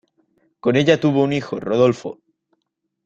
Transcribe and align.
Con 0.63 0.77
ella 0.77 0.99
tuvo 0.99 1.21
un 1.21 1.31
hijo, 1.31 1.59
Rodolfo. 1.59 2.17